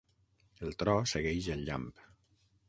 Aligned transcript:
El 0.67 0.71
tro 0.83 0.95
segueix 1.11 1.51
el 1.57 1.63
llamp. 1.69 1.87